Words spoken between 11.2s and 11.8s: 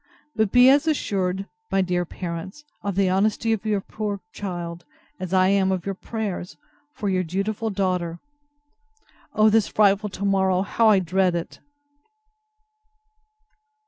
it!